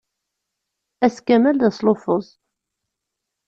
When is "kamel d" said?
1.27-1.63